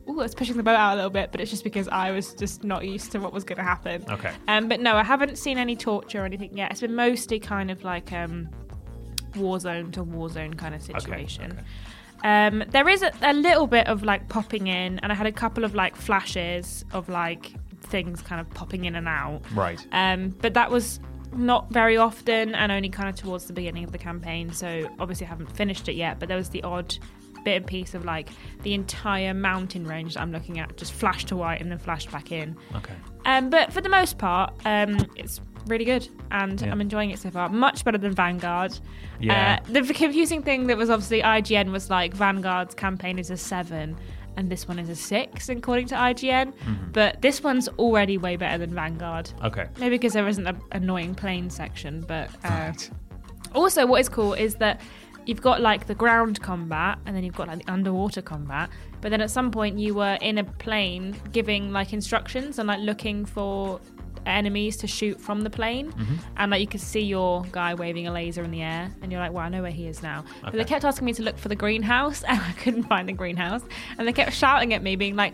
Ooh, 0.09 0.21
it's 0.21 0.33
pushing 0.33 0.55
the 0.55 0.63
boat 0.63 0.75
out 0.75 0.93
a 0.93 0.95
little 0.95 1.09
bit, 1.09 1.33
but 1.33 1.41
it's 1.41 1.51
just 1.51 1.65
because 1.65 1.89
I 1.89 2.11
was 2.11 2.33
just 2.33 2.63
not 2.63 2.85
used 2.85 3.11
to 3.11 3.19
what 3.19 3.33
was 3.33 3.43
going 3.43 3.57
to 3.57 3.63
happen. 3.63 4.05
Okay. 4.09 4.31
Um, 4.47 4.69
but 4.69 4.79
no, 4.79 4.95
I 4.95 5.03
haven't 5.03 5.37
seen 5.37 5.57
any 5.57 5.75
torture 5.75 6.21
or 6.21 6.25
anything 6.25 6.57
yet. 6.57 6.71
It's 6.71 6.79
been 6.79 6.95
mostly 6.95 7.41
kind 7.41 7.69
of 7.69 7.83
like 7.83 8.13
um, 8.13 8.47
war 9.35 9.59
zone 9.59 9.91
to 9.91 10.03
war 10.03 10.29
zone 10.29 10.53
kind 10.53 10.73
of 10.73 10.81
situation. 10.81 11.51
okay. 11.51 11.61
Um, 12.23 12.63
there 12.69 12.87
is 12.89 13.03
a, 13.03 13.11
a 13.21 13.33
little 13.33 13.67
bit 13.67 13.87
of 13.87 14.03
like 14.03 14.27
popping 14.29 14.67
in, 14.67 14.99
and 14.99 15.11
I 15.11 15.15
had 15.15 15.27
a 15.27 15.31
couple 15.31 15.63
of 15.63 15.75
like 15.75 15.95
flashes 15.95 16.83
of 16.91 17.09
like 17.09 17.53
things 17.81 18.21
kind 18.21 18.41
of 18.41 18.49
popping 18.51 18.85
in 18.85 18.95
and 18.95 19.07
out. 19.07 19.41
Right. 19.53 19.85
Um, 19.91 20.29
but 20.41 20.53
that 20.53 20.71
was 20.71 20.99
not 21.33 21.69
very 21.71 21.97
often 21.97 22.55
and 22.55 22.71
only 22.71 22.89
kind 22.89 23.09
of 23.09 23.15
towards 23.15 23.45
the 23.45 23.53
beginning 23.53 23.83
of 23.83 23.91
the 23.91 23.97
campaign. 23.97 24.51
So 24.51 24.89
obviously 24.99 25.25
I 25.25 25.29
haven't 25.29 25.55
finished 25.55 25.87
it 25.89 25.95
yet, 25.95 26.19
but 26.19 26.27
there 26.27 26.37
was 26.37 26.49
the 26.49 26.63
odd 26.63 26.97
bit 27.43 27.57
and 27.57 27.67
piece 27.67 27.93
of 27.93 28.05
like 28.05 28.29
the 28.63 28.73
entire 28.73 29.33
mountain 29.33 29.85
range 29.85 30.15
that 30.15 30.21
I'm 30.21 30.31
looking 30.31 30.59
at 30.59 30.75
just 30.77 30.93
flashed 30.93 31.29
to 31.29 31.35
white 31.35 31.61
and 31.61 31.71
then 31.71 31.77
flashed 31.77 32.11
back 32.11 32.31
in. 32.31 32.57
Okay. 32.75 32.93
Um, 33.25 33.49
but 33.49 33.71
for 33.71 33.81
the 33.81 33.89
most 33.89 34.17
part, 34.17 34.53
um, 34.65 34.97
it's 35.15 35.39
really 35.69 35.85
good 35.85 36.07
and 36.31 36.61
Yeah. 36.61 36.71
I'm 36.71 36.81
enjoying 36.81 37.11
it 37.11 37.19
so 37.19 37.29
far. 37.31 37.49
Much 37.49 37.83
better 37.85 37.97
than 37.97 38.13
Vanguard. 38.13 38.77
Yeah. 39.19 39.59
Uh, 39.67 39.71
the 39.71 39.93
confusing 39.93 40.43
thing 40.43 40.67
that 40.67 40.77
was 40.77 40.89
obviously 40.89 41.21
IGN 41.21 41.71
was 41.71 41.89
like 41.89 42.13
Vanguard's 42.13 42.75
campaign 42.75 43.19
is 43.19 43.29
a 43.31 43.37
seven 43.37 43.95
and 44.35 44.51
this 44.51 44.67
one 44.67 44.77
is 44.77 44.87
a 44.89 44.95
six 44.95 45.49
according 45.49 45.87
to 45.87 45.95
IGN. 45.95 46.53
Mm-hmm. 46.53 46.91
But 46.91 47.21
this 47.21 47.41
one's 47.43 47.67
already 47.79 48.17
way 48.17 48.35
better 48.35 48.57
than 48.59 48.73
Vanguard. 48.73 49.31
Okay. 49.43 49.67
Maybe 49.79 49.95
because 49.97 50.13
there 50.13 50.27
isn't 50.27 50.45
an 50.45 50.59
annoying 50.71 51.15
plane 51.15 51.49
section, 51.49 52.05
but 52.07 52.29
uh, 52.43 52.49
Right. 52.49 52.89
also 53.55 53.85
what 53.85 53.99
is 54.01 54.09
cool 54.09 54.33
is 54.33 54.55
that 54.55 54.81
you've 55.25 55.41
got 55.41 55.59
like 55.61 55.87
the 55.87 55.95
ground 55.95 56.41
combat 56.41 56.99
and 57.05 57.15
then 57.15 57.23
you've 57.23 57.35
got 57.35 57.47
like 57.47 57.65
the 57.65 57.71
underwater 57.71 58.21
combat. 58.21 58.69
But 59.01 59.09
then 59.11 59.21
at 59.21 59.29
some 59.31 59.51
point 59.51 59.77
you 59.79 59.93
were 59.95 60.17
in 60.21 60.37
a 60.37 60.43
plane 60.43 61.15
giving 61.31 61.71
like 61.71 61.91
instructions 61.91 62.59
and 62.59 62.67
like 62.67 62.79
looking 62.79 63.25
for 63.25 63.79
enemies 64.27 64.77
to 64.77 64.87
shoot 64.87 65.19
from 65.19 65.41
the 65.41 65.49
plane 65.49 65.93
and 66.37 66.51
like 66.51 66.61
you 66.61 66.67
could 66.67 66.81
see 66.81 67.01
your 67.01 67.43
guy 67.51 67.73
waving 67.73 68.07
a 68.07 68.11
laser 68.11 68.43
in 68.43 68.51
the 68.51 68.61
air 68.61 68.91
and 69.01 69.11
you're 69.11 69.21
like 69.21 69.31
well 69.31 69.45
i 69.45 69.49
know 69.49 69.61
where 69.61 69.71
he 69.71 69.87
is 69.87 70.03
now 70.03 70.23
but 70.43 70.53
they 70.53 70.63
kept 70.63 70.83
asking 70.85 71.05
me 71.05 71.13
to 71.13 71.23
look 71.23 71.37
for 71.37 71.49
the 71.49 71.55
greenhouse 71.55 72.23
and 72.27 72.39
i 72.39 72.51
couldn't 72.53 72.83
find 72.83 73.07
the 73.07 73.13
greenhouse 73.13 73.61
and 73.97 74.07
they 74.07 74.13
kept 74.13 74.33
shouting 74.33 74.73
at 74.73 74.83
me 74.83 74.95
being 74.95 75.15
like 75.15 75.33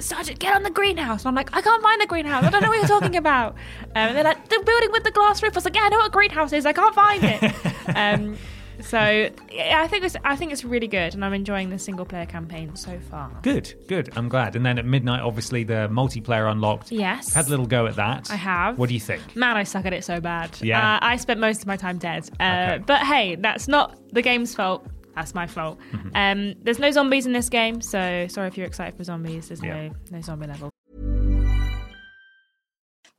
Sergeant, 0.00 0.38
get 0.38 0.54
on 0.54 0.62
the 0.62 0.70
greenhouse. 0.70 1.22
And 1.22 1.28
I'm 1.28 1.34
like, 1.34 1.54
I 1.54 1.60
can't 1.60 1.82
find 1.82 2.00
the 2.00 2.06
greenhouse. 2.06 2.44
I 2.44 2.48
don't 2.50 2.62
know 2.62 2.68
what 2.68 2.78
you're 2.78 3.00
talking 3.00 3.16
about. 3.16 3.56
Um, 3.90 3.96
and 3.96 4.16
they're 4.16 4.24
like, 4.24 4.48
the 4.48 4.62
building 4.64 4.92
with 4.92 5.02
the 5.02 5.10
glass 5.10 5.42
roof. 5.42 5.52
I 5.52 5.56
was 5.56 5.64
like, 5.64 5.74
yeah, 5.74 5.82
I 5.82 5.88
know 5.88 5.98
what 5.98 6.06
a 6.06 6.10
greenhouse 6.10 6.52
is. 6.52 6.64
I 6.64 6.72
can't 6.72 6.94
find 6.94 7.24
it. 7.24 7.42
um, 7.96 8.38
so 8.82 9.30
yeah, 9.52 9.80
I 9.82 9.88
think 9.88 10.04
it's 10.04 10.16
I 10.24 10.36
think 10.36 10.52
it's 10.52 10.64
really 10.64 10.88
good, 10.88 11.14
and 11.14 11.24
I'm 11.24 11.32
enjoying 11.32 11.70
the 11.70 11.78
single 11.78 12.04
player 12.04 12.26
campaign 12.26 12.74
so 12.76 12.98
far. 13.10 13.30
Good. 13.42 13.74
Good. 13.88 14.10
I'm 14.16 14.28
glad. 14.28 14.56
And 14.56 14.64
then 14.64 14.78
at 14.78 14.84
midnight, 14.84 15.20
obviously, 15.22 15.64
the 15.64 15.88
multiplayer 15.90 16.50
unlocked. 16.50 16.90
Yes. 16.92 17.32
Had 17.34 17.46
a 17.46 17.50
little 17.50 17.66
go 17.66 17.86
at 17.86 17.96
that. 17.96 18.30
I 18.30 18.36
have. 18.36 18.78
What 18.78 18.88
do 18.88 18.94
you 18.94 19.00
think? 19.00 19.36
Man, 19.36 19.56
I 19.56 19.62
suck 19.64 19.86
at 19.86 19.92
it 19.92 20.04
so 20.04 20.20
bad. 20.20 20.50
Yeah. 20.60 20.96
Uh, 20.96 20.98
I 21.02 21.16
spent 21.16 21.40
most 21.40 21.60
of 21.62 21.66
my 21.66 21.76
time 21.76 21.98
dead. 21.98 22.28
Uh, 22.40 22.44
Okay. 22.70 22.84
But 22.86 23.02
hey, 23.02 23.36
that's 23.36 23.68
not 23.68 23.98
the 24.12 24.22
game's 24.22 24.54
fault. 24.54 24.86
That's 25.14 25.34
my 25.34 25.46
fault. 25.46 25.78
Mm-hmm. 25.92 26.08
Um, 26.14 26.54
there's 26.62 26.78
no 26.78 26.90
zombies 26.90 27.26
in 27.26 27.32
this 27.32 27.48
game, 27.48 27.80
so 27.80 28.26
sorry 28.28 28.48
if 28.48 28.56
you're 28.56 28.66
excited 28.66 28.96
for 28.96 29.04
zombies. 29.04 29.48
There's 29.48 29.62
Yeah. 29.62 29.88
no 29.88 29.94
no 30.12 30.20
zombie 30.20 30.46
level. 30.46 30.70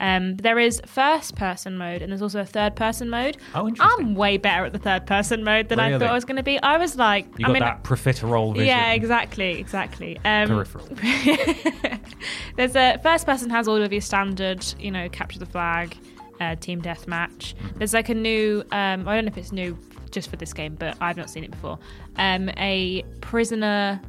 Um, 0.00 0.36
there 0.36 0.58
is 0.58 0.80
first 0.86 1.36
person 1.36 1.78
mode 1.78 2.02
and 2.02 2.10
there's 2.12 2.22
also 2.22 2.40
a 2.40 2.46
third 2.46 2.76
person 2.76 3.08
mode. 3.08 3.36
Oh, 3.54 3.66
interesting. 3.68 4.06
I'm 4.06 4.14
way 4.14 4.36
better 4.36 4.64
at 4.64 4.72
the 4.72 4.78
third 4.78 5.06
person 5.06 5.42
mode 5.44 5.68
than 5.68 5.80
I 5.80 5.92
thought 5.98 6.02
I 6.08 6.12
was 6.12 6.24
going 6.24 6.36
to 6.36 6.42
be. 6.42 6.60
I 6.62 6.76
was 6.76 6.96
like, 6.96 7.26
You 7.38 7.44
I 7.44 7.48
got 7.48 7.52
mean, 7.52 7.62
that 7.62 7.82
profiterole 7.84 8.52
vision. 8.52 8.66
yeah, 8.66 8.92
exactly, 8.92 9.58
exactly. 9.58 10.18
Um, 10.24 10.48
Peripheral. 10.48 10.86
there's 12.56 12.76
a 12.76 12.98
first 13.02 13.26
person 13.26 13.50
has 13.50 13.68
all 13.68 13.82
of 13.82 13.92
your 13.92 14.00
standard, 14.00 14.64
you 14.78 14.90
know, 14.90 15.08
capture 15.08 15.38
the 15.38 15.46
flag, 15.46 15.96
uh, 16.40 16.56
team 16.56 16.82
deathmatch. 16.82 17.54
Mm-hmm. 17.54 17.78
There's 17.78 17.94
like 17.94 18.08
a 18.08 18.14
new, 18.14 18.62
um, 18.72 19.08
I 19.08 19.14
don't 19.14 19.24
know 19.24 19.30
if 19.30 19.38
it's 19.38 19.52
new 19.52 19.78
just 20.10 20.30
for 20.30 20.36
this 20.36 20.52
game, 20.52 20.74
but 20.76 20.96
I've 21.00 21.16
not 21.16 21.30
seen 21.30 21.44
it 21.44 21.50
before. 21.50 21.78
Um, 22.16 22.48
a 22.56 23.02
prisoner 23.20 24.00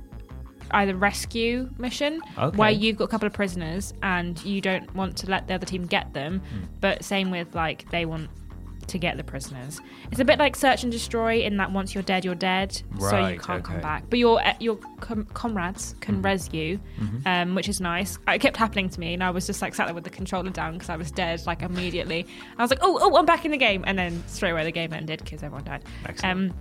either 0.71 0.95
rescue 0.95 1.69
mission 1.77 2.21
Okay. 2.37 2.57
where 2.57 2.71
you've 2.71 2.97
got 2.97 3.05
a 3.05 3.07
couple 3.07 3.27
of 3.27 3.33
prisoners 3.33 3.93
and 4.03 4.43
you 4.43 4.61
don't 4.61 4.93
want 4.95 5.17
to 5.17 5.29
let 5.29 5.47
the 5.47 5.53
other 5.55 5.65
team 5.65 5.85
get 5.85 6.13
them, 6.13 6.39
Hmm. 6.39 6.65
but 6.81 7.03
same 7.03 7.31
with 7.31 7.53
like 7.55 7.89
they 7.91 8.05
want 8.05 8.29
to 8.87 8.97
get 8.97 9.17
the 9.17 9.23
prisoners. 9.23 9.81
It's 10.11 10.21
a 10.21 10.23
bit 10.23 10.39
like 10.39 10.55
search 10.55 10.83
and 10.83 10.89
destroy 10.91 11.41
in 11.41 11.57
that 11.57 11.73
once 11.73 11.93
you're 11.93 12.03
dead, 12.03 12.23
you're 12.23 12.35
dead, 12.35 12.71
so 12.99 13.27
you 13.27 13.37
can't 13.37 13.61
come 13.61 13.81
back. 13.81 14.03
But 14.09 14.17
your 14.17 14.41
uh, 14.41 14.53
your 14.61 14.77
com- 15.01 15.25
comrades 15.33 15.93
can 15.99 16.15
Mm-hmm. 16.15 16.25
res 16.25 16.49
you, 16.53 16.79
um, 17.25 17.53
which 17.53 17.67
is 17.67 17.81
nice. 17.81 18.17
It 18.29 18.39
kept 18.39 18.55
happening 18.55 18.87
to 18.89 18.97
me, 18.99 19.13
and 19.13 19.21
I 19.21 19.29
was 19.31 19.45
just 19.45 19.61
like 19.61 19.75
sat 19.75 19.87
there 19.87 19.93
with 19.93 20.05
the 20.05 20.09
controller 20.09 20.51
down 20.51 20.73
because 20.75 20.89
I 20.89 20.95
was 20.95 21.11
dead 21.11 21.45
like 21.45 21.63
immediately. 21.63 22.25
I 22.57 22.61
was 22.61 22.71
like, 22.71 22.79
oh, 22.81 22.97
oh, 23.01 23.17
I'm 23.17 23.25
back 23.25 23.43
in 23.43 23.51
the 23.51 23.57
game, 23.57 23.83
and 23.85 23.99
then 23.99 24.23
straight 24.27 24.51
away 24.51 24.63
the 24.63 24.71
game 24.71 24.93
ended 24.93 25.19
because 25.21 25.43
everyone 25.43 25.65
died. 25.65 25.83
Excellent. 26.05 26.51
Um, 26.51 26.57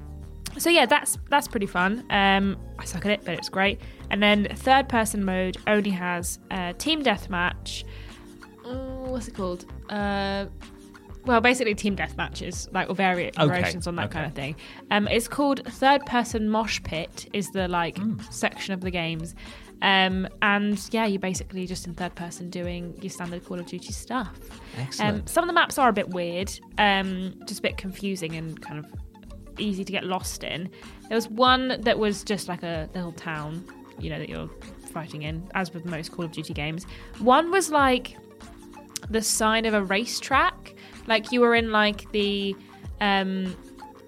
so 0.58 0.70
yeah, 0.70 0.86
that's 0.86 1.18
that's 1.28 1.48
pretty 1.48 1.66
fun. 1.66 2.04
Um, 2.10 2.56
I 2.78 2.84
suck 2.84 3.04
at 3.06 3.12
it, 3.12 3.24
but 3.24 3.34
it's 3.34 3.48
great. 3.48 3.80
And 4.10 4.22
then 4.22 4.46
third 4.56 4.88
person 4.88 5.24
mode 5.24 5.56
only 5.66 5.90
has 5.90 6.38
uh, 6.50 6.72
team 6.74 7.02
deathmatch. 7.02 7.84
Uh, 8.64 8.74
what's 9.10 9.28
it 9.28 9.34
called? 9.34 9.66
Uh, 9.88 10.46
well, 11.24 11.40
basically 11.40 11.74
team 11.74 11.96
deathmatches, 11.96 12.72
like 12.72 12.88
or 12.88 12.94
vari- 12.94 13.28
Okay, 13.36 13.46
variations 13.46 13.86
on 13.88 13.96
that 13.96 14.06
okay. 14.06 14.12
kind 14.14 14.26
of 14.26 14.32
thing. 14.34 14.54
Um, 14.92 15.08
it's 15.08 15.26
called 15.28 15.60
third 15.66 16.06
person 16.06 16.48
mosh 16.48 16.80
pit. 16.84 17.28
Is 17.32 17.50
the 17.50 17.66
like 17.68 17.98
Hmm. 17.98 18.18
section 18.30 18.74
of 18.74 18.80
the 18.80 18.90
games. 18.90 19.34
Um, 19.82 20.26
and 20.40 20.80
yeah, 20.90 21.04
you're 21.04 21.18
basically 21.20 21.66
just 21.66 21.86
in 21.86 21.92
third 21.94 22.14
person 22.14 22.48
doing 22.48 22.96
your 23.02 23.10
standard 23.10 23.44
Call 23.44 23.58
of 23.60 23.66
Duty 23.66 23.92
stuff. 23.92 24.32
Excellent. 24.78 25.14
Um, 25.20 25.26
some 25.26 25.44
of 25.44 25.48
the 25.48 25.52
maps 25.52 25.76
are 25.76 25.90
a 25.90 25.92
bit 25.92 26.08
weird, 26.08 26.50
um, 26.78 27.34
just 27.46 27.58
a 27.58 27.62
bit 27.62 27.76
confusing 27.76 28.36
and 28.36 28.58
kind 28.62 28.78
of 28.78 28.86
easy 29.58 29.84
to 29.84 29.92
get 29.92 30.04
lost 30.04 30.44
in. 30.44 30.70
There 31.08 31.16
was 31.16 31.28
one 31.28 31.80
that 31.82 31.98
was 31.98 32.24
just 32.24 32.48
like 32.48 32.62
a 32.62 32.88
little 32.94 33.12
town, 33.12 33.64
you 33.98 34.10
know, 34.10 34.18
that 34.18 34.28
you're 34.28 34.48
fighting 34.92 35.22
in, 35.22 35.48
as 35.54 35.72
with 35.74 35.84
most 35.84 36.12
Call 36.12 36.24
of 36.24 36.32
Duty 36.32 36.54
games. 36.54 36.84
One 37.18 37.50
was 37.50 37.70
like 37.70 38.16
the 39.10 39.22
sign 39.22 39.66
of 39.66 39.74
a 39.74 39.82
racetrack, 39.84 40.74
like 41.06 41.30
you 41.32 41.40
were 41.40 41.54
in 41.54 41.70
like 41.70 42.10
the, 42.12 42.56
um, 43.00 43.54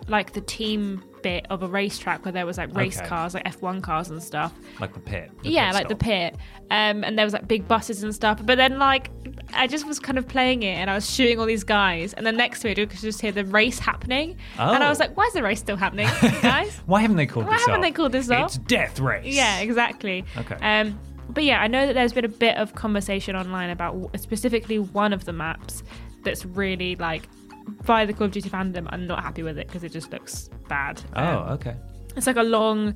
like 0.08 0.32
the 0.32 0.40
team 0.40 1.02
bit 1.22 1.46
of 1.50 1.62
a 1.62 1.66
racetrack 1.66 2.24
where 2.24 2.32
there 2.32 2.46
was 2.46 2.58
like 2.58 2.74
race 2.76 2.98
Okay. 2.98 3.06
cars, 3.08 3.34
like 3.34 3.44
F1 3.44 3.82
cars 3.82 4.08
and 4.10 4.22
stuff 4.22 4.52
like 4.80 4.94
the 4.94 5.00
pit. 5.00 5.30
the 5.42 5.50
yeah, 5.50 5.66
pit 5.66 5.74
like 5.74 5.88
the 5.88 5.96
pit. 5.96 6.36
Um, 6.70 7.02
and 7.04 7.18
there 7.18 7.26
was 7.26 7.32
like 7.32 7.46
big 7.48 7.66
buses 7.68 8.02
and 8.04 8.14
stuff. 8.14 8.40
But 8.44 8.56
then 8.56 8.78
like 8.78 9.10
I 9.58 9.66
just 9.66 9.86
was 9.86 9.98
kind 9.98 10.16
of 10.18 10.26
playing 10.28 10.62
it 10.62 10.76
and 10.76 10.88
I 10.88 10.94
was 10.94 11.10
shooting 11.10 11.38
all 11.38 11.46
these 11.46 11.64
guys. 11.64 12.12
And 12.14 12.24
then 12.24 12.36
next 12.36 12.60
to 12.60 12.70
it, 12.70 12.78
you 12.78 12.86
could 12.86 13.00
just 13.00 13.20
hear 13.20 13.32
the 13.32 13.44
race 13.44 13.78
happening. 13.78 14.36
And 14.58 14.82
I 14.82 14.86
Oh. 14.86 14.88
was 14.88 14.98
like, 15.00 15.16
why 15.16 15.24
is 15.24 15.32
the 15.34 15.42
race 15.42 15.58
still 15.58 15.76
happening, 15.76 16.06
guys? 16.42 16.80
Why 16.86 17.00
haven't 17.02 17.16
they 17.16 17.26
called 17.26 17.46
this 17.46 17.50
off? 17.52 17.52
Why 17.52 17.56
this 17.58 17.66
haven't 17.66 17.80
off? 17.80 17.82
they 17.82 17.92
called 17.92 18.12
this 18.12 18.30
off? 18.30 18.46
It's 18.46 18.58
Death 18.58 19.00
Race. 19.00 19.34
yeah, 19.34 19.58
exactly. 19.60 20.24
Okay. 20.36 20.54
Um, 20.62 20.98
but 21.30 21.44
yeah, 21.44 21.60
I 21.60 21.66
know 21.66 21.86
that 21.86 21.92
there's 21.92 22.12
been 22.14 22.24
a 22.24 22.28
bit 22.28 22.56
of 22.56 22.74
conversation 22.74 23.36
online 23.36 23.70
about 23.70 24.10
specifically 24.18 24.78
one 24.78 25.12
of 25.12 25.24
the 25.26 25.32
maps 25.32 25.82
that's 26.22 26.44
really 26.46 26.96
like 26.96 27.28
via 27.82 28.06
the 28.06 28.12
Call 28.14 28.26
of 28.26 28.32
Duty 28.32 28.48
fandom. 28.48 28.86
I'm 28.90 29.06
not 29.06 29.22
happy 29.22 29.42
with 29.42 29.58
it 29.58 29.66
because 29.66 29.84
it 29.84 29.92
just 29.92 30.10
looks 30.12 30.48
bad. 30.68 31.02
Oh, 31.14 31.22
Um, 31.22 31.48
okay. 31.54 31.74
it's 32.16 32.26
like 32.26 32.36
a 32.36 32.42
long, 32.42 32.94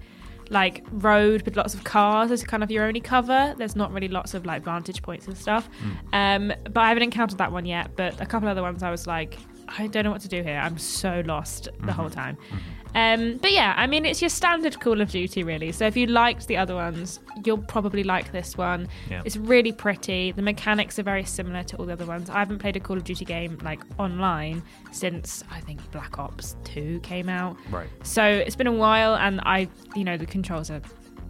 like 0.52 0.84
road 0.92 1.42
with 1.42 1.56
lots 1.56 1.74
of 1.74 1.82
cars. 1.84 2.30
It's 2.30 2.44
kind 2.44 2.62
of 2.62 2.70
your 2.70 2.84
only 2.84 3.00
cover. 3.00 3.54
There's 3.56 3.74
not 3.74 3.92
really 3.92 4.08
lots 4.08 4.34
of 4.34 4.46
like 4.46 4.62
vantage 4.62 5.02
points 5.02 5.26
and 5.26 5.36
stuff. 5.36 5.68
Hmm. 5.80 6.14
Um, 6.14 6.52
but 6.64 6.78
I 6.78 6.88
haven't 6.88 7.02
encountered 7.02 7.38
that 7.38 7.50
one 7.50 7.64
yet. 7.64 7.96
But 7.96 8.20
a 8.20 8.26
couple 8.26 8.48
other 8.48 8.62
ones, 8.62 8.82
I 8.82 8.90
was 8.90 9.06
like, 9.06 9.38
I 9.78 9.86
don't 9.86 10.04
know 10.04 10.10
what 10.10 10.20
to 10.22 10.28
do 10.28 10.42
here. 10.42 10.60
I'm 10.62 10.78
so 10.78 11.22
lost 11.24 11.68
the 11.80 11.92
whole 11.92 12.06
mm-hmm. 12.06 12.14
time. 12.14 12.36
Mm-hmm. 12.36 12.56
Um, 12.94 13.38
but 13.38 13.52
yeah, 13.52 13.74
I 13.76 13.86
mean, 13.86 14.04
it's 14.04 14.20
your 14.20 14.28
standard 14.28 14.78
Call 14.80 15.00
of 15.00 15.10
Duty, 15.10 15.42
really. 15.42 15.72
So 15.72 15.86
if 15.86 15.96
you 15.96 16.06
liked 16.06 16.46
the 16.46 16.56
other 16.56 16.74
ones, 16.74 17.20
you'll 17.44 17.58
probably 17.58 18.04
like 18.04 18.32
this 18.32 18.56
one. 18.56 18.88
Yeah. 19.10 19.22
It's 19.24 19.36
really 19.36 19.72
pretty. 19.72 20.32
The 20.32 20.42
mechanics 20.42 20.98
are 20.98 21.02
very 21.02 21.24
similar 21.24 21.62
to 21.64 21.76
all 21.76 21.86
the 21.86 21.92
other 21.94 22.06
ones. 22.06 22.28
I 22.30 22.38
haven't 22.38 22.58
played 22.58 22.76
a 22.76 22.80
Call 22.80 22.96
of 22.96 23.04
Duty 23.04 23.24
game 23.24 23.58
like 23.62 23.80
online 23.98 24.62
since 24.90 25.42
I 25.50 25.60
think 25.60 25.78
Black 25.90 26.18
Ops 26.18 26.56
2 26.64 27.00
came 27.02 27.28
out. 27.28 27.56
Right. 27.70 27.88
So 28.02 28.24
it's 28.24 28.56
been 28.56 28.66
a 28.66 28.72
while, 28.72 29.14
and 29.16 29.40
I, 29.44 29.68
you 29.94 30.04
know, 30.04 30.16
the 30.16 30.26
controls 30.26 30.70
are 30.70 30.80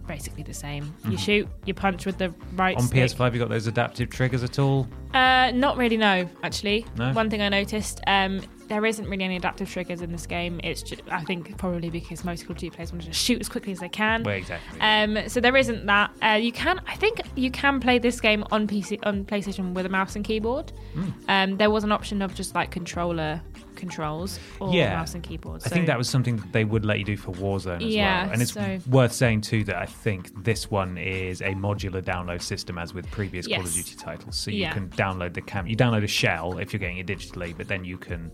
basically 0.05 0.43
the 0.43 0.53
same. 0.53 0.93
You 1.07 1.17
shoot, 1.17 1.47
you 1.65 1.73
punch 1.73 2.05
with 2.05 2.17
the 2.17 2.33
right 2.55 2.75
Mm-hmm. 2.75 2.81
On 2.97 3.07
stick. 3.07 3.17
PS5, 3.17 3.33
you 3.33 3.39
got 3.39 3.47
those 3.49 3.67
adaptive 3.67 4.09
triggers 4.09 4.43
at 4.43 4.59
all? 4.59 4.85
Uh, 5.13 5.51
not 5.51 5.77
really, 5.77 5.95
no. 5.95 6.29
Actually, 6.43 6.85
No? 6.97 7.13
one 7.13 7.29
thing 7.29 7.41
I 7.41 7.47
noticed, 7.47 8.01
um, 8.05 8.41
there 8.67 8.85
isn't 8.85 9.07
really 9.07 9.23
any 9.23 9.35
adaptive 9.35 9.69
triggers 9.69 10.01
in 10.01 10.11
this 10.11 10.25
game. 10.25 10.59
It's 10.63 10.81
just, 10.81 11.01
I 11.09 11.23
think, 11.23 11.57
probably 11.57 11.89
because 11.89 12.23
most 12.23 12.45
Call 12.45 12.53
of 12.53 12.57
Duty 12.57 12.75
players 12.75 12.91
want 12.91 13.01
to 13.03 13.09
just 13.09 13.19
shoot 13.19 13.39
as 13.39 13.49
quickly 13.49 13.71
as 13.71 13.79
they 13.79 13.89
can. 13.89 14.23
Well, 14.23 14.35
exactly. 14.35 14.79
Um, 14.81 15.29
so 15.29 15.39
there 15.39 15.55
isn't 15.55 15.85
that. 15.85 16.11
Uh, 16.21 16.39
you 16.41 16.51
can, 16.51 16.81
I 16.87 16.95
think, 16.95 17.21
you 17.35 17.51
can 17.51 17.79
play 17.79 17.99
this 17.99 18.19
game 18.19 18.43
on 18.51 18.67
PC, 18.67 18.99
on 19.03 19.25
PlayStation 19.25 19.73
with 19.73 19.85
a 19.85 19.89
mouse 19.89 20.15
and 20.15 20.25
keyboard. 20.25 20.71
Hmm. 20.93 21.09
Um, 21.27 21.57
there 21.57 21.69
was 21.69 21.83
an 21.83 21.91
option 21.91 22.21
of 22.21 22.33
just 22.33 22.55
like 22.55 22.71
controller 22.71 23.41
controls 23.75 24.39
or 24.59 24.73
Yeah. 24.73 24.95
mouse 24.95 25.13
and 25.13 25.23
keyboard. 25.23 25.61
I 25.65 25.69
think 25.69 25.87
that 25.87 25.97
was 25.97 26.07
something 26.09 26.37
that 26.37 26.51
they 26.53 26.63
would 26.65 26.85
let 26.85 26.99
you 26.99 27.05
do 27.05 27.17
for 27.17 27.31
Warzone 27.33 27.77
as 27.85 27.93
Yeah, 27.93 28.23
well. 28.23 28.33
And 28.33 28.41
it's 28.41 28.53
so- 28.53 28.79
worth 28.89 29.13
saying 29.13 29.41
too 29.41 29.63
that 29.65 29.75
I 29.75 29.85
think 29.85 30.43
this 30.43 30.69
one 30.71 30.97
is 30.97 31.41
a 31.41 31.53
modular 31.53 32.01
download 32.01 32.41
system 32.41 32.77
as 32.77 32.93
with 32.93 33.09
previous 33.11 33.47
Call 33.47 33.61
of 33.61 33.73
Duty 33.73 33.95
titles. 33.95 34.35
So 34.35 34.51
you 34.51 34.61
Yeah. 34.61 34.73
can 34.73 34.89
download 34.89 35.33
the 35.33 35.41
cam 35.41 35.67
you 35.67 35.75
download 35.75 36.03
a 36.03 36.07
shell 36.07 36.57
if 36.57 36.73
you're 36.73 36.79
getting 36.79 36.97
it 36.97 37.07
digitally, 37.07 37.55
but 37.55 37.67
then 37.67 37.83
you 37.85 37.97
can 37.97 38.31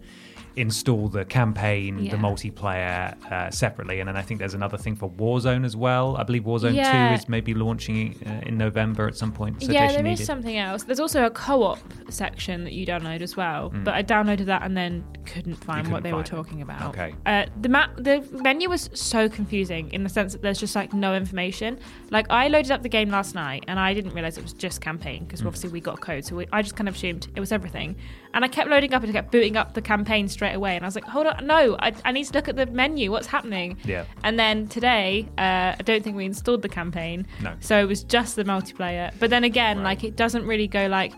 install 0.60 1.08
the 1.10 1.26
campaign, 1.26 2.00
Yeah. 2.00 2.12
the 2.12 2.18
multiplayer 2.18 3.32
uh, 3.32 3.50
separately. 3.52 4.00
And 4.00 4.08
then 4.08 4.18
I 4.18 4.22
think 4.22 4.40
there's 4.40 4.54
another 4.54 4.78
thing 4.78 4.96
for 4.96 5.10
Warzone 5.10 5.66
as 5.66 5.76
well. 5.76 6.18
I 6.18 6.24
believe 6.24 6.44
Warzone 6.44 6.76
Yeah. 6.76 7.10
2 7.10 7.16
is 7.16 7.30
maybe 7.30 7.54
launching 7.54 8.16
uh, 8.26 8.48
in 8.48 8.58
November 8.58 9.08
at 9.08 9.16
some 9.16 9.32
point. 9.32 9.62
yeah, 9.62 9.92
there 9.92 10.06
is 10.06 10.24
something 10.26 10.58
else. 10.58 10.84
There's 10.84 11.00
also 11.00 11.26
a 11.26 11.30
co-op 11.32 11.80
section 12.10 12.64
that 12.66 12.74
you 12.74 12.86
download 12.86 13.22
as 13.22 13.36
well. 13.38 13.70
But 13.70 13.94
I 13.94 14.04
downloaded 14.04 14.46
that 14.46 14.64
and 14.64 14.76
then 14.76 15.04
couldn't 15.26 15.56
find 15.56 15.80
couldn't 15.80 15.92
what 15.92 16.04
they 16.04 16.12
were 16.12 16.24
find 16.24 16.28
it. 16.28 16.36
talking 16.36 16.62
about. 16.62 16.90
Okay. 16.90 17.16
Uh, 17.26 17.46
the 17.62 17.70
map, 17.70 17.92
the 17.98 18.28
menu 18.32 18.70
was 18.70 18.90
so 18.94 19.30
confusing 19.30 19.92
in 19.94 20.04
the 20.04 20.10
sense 20.10 20.34
that 20.34 20.42
there's 20.42 20.60
just 20.60 20.76
like 20.76 20.94
no 20.94 21.16
information. 21.16 21.80
Like 22.10 22.26
I 22.30 22.48
loaded 22.48 22.72
up 22.72 22.84
the 22.84 22.90
game 22.90 23.10
last 23.10 23.36
night 23.36 23.64
and 23.68 23.80
I 23.80 23.94
didn't 23.94 24.14
realize 24.14 24.38
it 24.38 24.44
was 24.44 24.54
just 24.54 24.82
campaign 24.82 25.24
because 25.26 25.42
obviously 25.46 25.70
we 25.70 25.80
got 25.80 26.02
code, 26.02 26.26
so 26.26 26.36
we, 26.36 26.48
I 26.52 26.62
just 26.62 26.76
kind 26.76 26.88
of 26.90 26.96
assumed 26.96 27.28
it 27.36 27.40
was 27.40 27.52
everything. 27.52 27.96
And 28.34 28.46
I 28.46 28.48
kept 28.48 28.70
loading 28.70 28.94
up 28.94 29.02
and 29.02 29.10
it 29.10 29.14
kept 29.14 29.32
booting 29.32 29.58
up 29.58 29.74
the 29.74 29.82
campaign 29.82 30.28
straight 30.28 30.54
away. 30.54 30.76
And 30.76 30.86
I 30.86 30.88
was 30.88 30.94
like, 30.96 31.04
hold 31.04 31.26
on, 31.26 31.48
no, 31.48 31.76
I, 31.80 31.94
I 32.06 32.12
need 32.12 32.26
to 32.26 32.34
look 32.34 32.48
at 32.48 32.56
the 32.56 32.68
menu. 32.68 33.12
What's 33.12 33.26
happening? 33.28 33.78
Yeah. 33.84 34.06
And 34.24 34.38
then 34.40 34.68
today, 34.68 35.28
uh, 35.38 35.76
I 35.78 35.82
don't 35.84 36.04
think 36.04 36.16
we 36.16 36.26
installed 36.26 36.62
the 36.62 36.70
campaign. 36.70 37.26
No. 37.42 37.54
So 37.60 37.80
it 37.80 37.86
was 37.88 38.04
just 38.04 38.36
the 38.36 38.44
multiplayer. 38.44 39.12
But 39.20 39.32
then 39.32 39.44
again, 39.44 39.78
Right. 39.78 39.84
like 39.86 40.04
it 40.04 40.16
doesn't 40.16 40.46
really 40.46 40.68
go 40.68 40.86
like, 40.88 41.14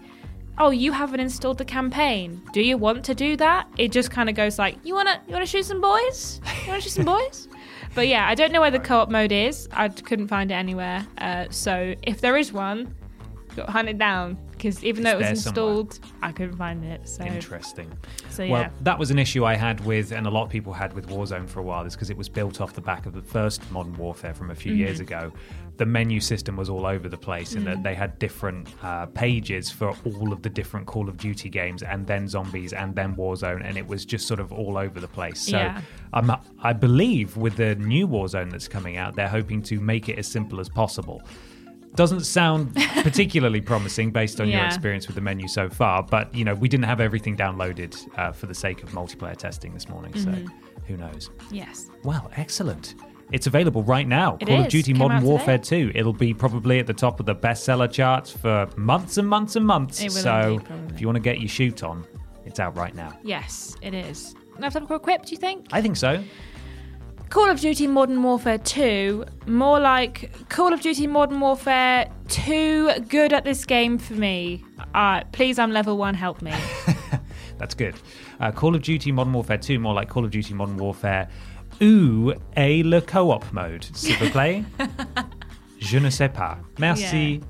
oh, 0.57 0.69
you 0.69 0.91
haven't 0.93 1.19
installed 1.19 1.57
the 1.57 1.65
campaign. 1.65 2.41
Do 2.53 2.61
you 2.61 2.77
want 2.77 3.03
to 3.05 3.15
do 3.15 3.35
that? 3.37 3.67
It 3.77 3.91
just 3.91 4.09
kind 4.11 4.29
of 4.29 4.35
goes 4.35 4.57
like, 4.57 4.77
you 4.85 4.93
wanna 4.93 5.19
you 5.27 5.33
wanna 5.33 5.45
shoot 5.45 5.65
some 5.65 5.81
boys? 5.81 6.39
You 6.63 6.69
wanna 6.69 6.81
shoot 6.81 6.91
some 6.91 7.05
boys? 7.17 7.47
But 7.93 8.07
yeah, 8.07 8.25
I 8.27 8.35
don't 8.35 8.53
know 8.53 8.61
where 8.61 8.71
the 8.71 8.79
co-op 8.79 9.09
mode 9.09 9.33
is. 9.33 9.67
I 9.73 9.89
couldn't 9.89 10.29
find 10.29 10.49
it 10.49 10.53
anywhere. 10.53 11.05
Uh, 11.17 11.47
so 11.49 11.93
if 12.03 12.21
there 12.21 12.37
is 12.37 12.53
one, 12.53 12.95
got 13.55 13.69
hunted 13.69 13.97
down 13.97 14.37
because 14.51 14.83
even 14.83 15.03
though 15.03 15.11
it 15.11 15.17
was 15.17 15.25
there 15.27 15.35
somewhere. 15.35 15.71
installed, 15.79 15.99
I 16.21 16.31
couldn't 16.31 16.55
find 16.57 16.83
it. 16.85 17.07
So, 17.09 17.23
Interesting. 17.23 17.91
so 18.29 18.47
Well, 18.47 18.69
that 18.81 18.99
was 18.99 19.09
an 19.09 19.17
issue 19.17 19.43
I 19.43 19.55
had 19.55 19.83
with, 19.85 20.11
and 20.11 20.27
a 20.27 20.29
lot 20.29 20.43
of 20.43 20.49
people 20.49 20.71
had 20.71 20.93
with 20.93 21.07
Warzone 21.09 21.49
for 21.49 21.59
a 21.59 21.63
while, 21.63 21.83
is 21.85 21.95
because 21.95 22.09
it 22.11 22.17
was 22.17 22.29
built 22.29 22.61
off 22.61 22.73
the 22.73 22.81
back 22.81 23.05
of 23.07 23.13
the 23.13 23.21
first 23.23 23.69
Modern 23.71 23.97
Warfare 23.97 24.33
from 24.35 24.51
a 24.51 24.55
few 24.55 24.73
years 24.73 24.99
Mm-hmm. 25.01 25.13
ago. 25.13 25.33
The 25.77 25.85
menu 25.87 26.19
system 26.19 26.55
was 26.57 26.69
all 26.69 26.85
over 26.85 27.09
the 27.09 27.17
place, 27.17 27.53
in 27.55 27.63
Mm. 27.63 27.65
that 27.65 27.83
they 27.83 27.95
had 27.95 28.19
different 28.19 28.69
uh, 28.83 29.07
pages 29.07 29.71
for 29.71 29.95
all 30.05 30.31
of 30.31 30.43
the 30.43 30.49
different 30.49 30.85
Call 30.85 31.09
of 31.09 31.17
Duty 31.17 31.49
games, 31.49 31.81
and 31.81 32.05
then 32.05 32.27
Zombies, 32.27 32.71
and 32.73 32.95
then 32.95 33.15
Warzone, 33.15 33.65
and 33.67 33.77
it 33.79 33.87
was 33.87 34.05
just 34.05 34.27
sort 34.27 34.39
of 34.39 34.51
all 34.53 34.77
over 34.77 34.99
the 34.99 35.07
place. 35.07 35.39
So 35.41 35.57
Yeah. 35.57 35.81
I 36.61 36.73
believe 36.73 37.35
with 37.37 37.55
the 37.55 37.73
new 37.75 38.07
Warzone 38.07 38.51
that's 38.51 38.67
coming 38.67 38.97
out, 38.97 39.15
they're 39.15 39.27
hoping 39.27 39.63
to 39.63 39.79
make 39.79 40.07
it 40.09 40.19
as 40.19 40.27
simple 40.27 40.59
as 40.59 40.69
possible. 40.69 41.23
Doesn't 41.95 42.21
sound 42.21 42.73
particularly 43.03 43.59
promising 43.71 44.11
based 44.11 44.39
on 44.39 44.47
your 44.49 44.63
experience 44.65 45.07
with 45.07 45.15
the 45.15 45.21
menu 45.21 45.47
so 45.47 45.69
far, 45.69 46.03
but 46.03 46.33
you 46.33 46.45
know 46.45 46.55
we 46.55 46.69
didn't 46.69 46.85
have 46.85 47.01
everything 47.01 47.35
downloaded 47.35 47.97
uh, 48.17 48.31
for 48.31 48.45
the 48.47 48.55
sake 48.55 48.81
of 48.83 48.89
multiplayer 48.91 49.35
testing 49.35 49.73
this 49.73 49.89
morning, 49.89 50.13
so 50.15 50.29
Mm-hmm. 50.31 50.85
who 50.87 50.97
knows? 50.97 51.29
yes. 51.51 51.89
Well, 52.03 52.31
excellent. 52.37 52.95
It's 53.33 53.47
available 53.47 53.83
right 53.83 54.07
now. 54.07 54.37
It 54.41 54.47
Call 54.47 54.61
of. 54.63 54.67
Duty 54.69 54.91
Came 54.91 54.99
Modern 54.99 55.23
Warfare 55.23 55.57
today. 55.57 55.91
2. 55.93 55.97
It'll 55.99 56.11
be 56.11 56.33
probably 56.33 56.79
at 56.79 56.87
the 56.87 56.93
top 56.93 57.19
of 57.21 57.25
the 57.25 57.35
bestseller 57.35 57.89
charts 57.89 58.29
for 58.31 58.67
months 58.75 59.17
and 59.17 59.27
months 59.27 59.55
and 59.55 59.65
months. 59.65 60.01
It 60.01 60.05
will 60.05 60.11
so 60.11 60.41
indeed, 60.69 60.91
if 60.93 60.99
you 61.01 61.07
want 61.07 61.15
to 61.15 61.21
get 61.21 61.39
your 61.39 61.47
shoot 61.47 61.81
on, 61.83 62.05
it's 62.45 62.59
out 62.59 62.75
right 62.75 62.93
now. 62.93 63.17
Yes, 63.23 63.75
it 63.81 63.93
is. 63.93 64.35
Enough 64.57 64.73
time 64.73 64.85
for 64.87 64.95
a 64.95 64.99
quip, 64.99 65.25
do 65.25 65.31
you 65.31 65.37
think? 65.37 65.67
I 65.71 65.81
think 65.81 65.95
so. 65.95 66.21
Call 67.31 67.49
of 67.49 67.61
Duty 67.61 67.87
Modern 67.87 68.21
Warfare 68.23 68.57
2, 68.57 69.23
more 69.47 69.79
like 69.79 70.49
Call 70.49 70.73
of 70.73 70.81
Duty 70.81 71.07
Modern 71.07 71.39
Warfare 71.39 72.11
too 72.27 72.91
good 73.07 73.31
at 73.31 73.45
this 73.45 73.63
game 73.63 73.97
for 73.97 74.15
me. 74.15 74.61
Uh, 74.93 75.23
please, 75.31 75.57
I'm 75.57 75.71
level 75.71 75.97
one, 75.97 76.13
help 76.13 76.41
me. 76.41 76.53
That's 77.57 77.73
good. 77.73 77.95
Uh, 78.41 78.51
Call 78.51 78.75
of 78.75 78.81
Duty 78.81 79.13
Modern 79.13 79.31
Warfare 79.31 79.57
2, 79.57 79.79
more 79.79 79.93
like 79.93 80.09
Call 80.09 80.25
of 80.25 80.31
Duty 80.31 80.53
Modern 80.53 80.75
Warfare. 80.75 81.29
Ooh, 81.81 82.33
a 82.57 82.83
le 82.83 82.99
co-op 82.99 83.49
mode, 83.53 83.85
s'il 83.95 84.17
vous 84.17 84.29
plaît. 84.31 84.65
Je 85.79 85.99
ne 85.99 86.09
sais 86.09 86.27
pas. 86.27 86.57
Merci. 86.79 87.41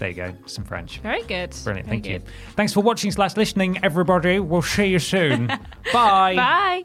There 0.00 0.08
you 0.08 0.14
go, 0.16 0.34
some 0.46 0.64
French. 0.64 0.98
Very 0.98 1.22
good. 1.22 1.54
Brilliant, 1.62 1.86
Very 1.86 2.00
thank 2.00 2.06
you. 2.08 2.20
Thanks 2.56 2.72
for 2.72 2.80
watching 2.80 3.12
slash 3.12 3.36
listening, 3.36 3.78
everybody. 3.84 4.40
We'll 4.40 4.62
see 4.62 4.86
you 4.86 4.98
soon. 4.98 5.46
Bye. 5.92 6.34
Bye. 6.34 6.84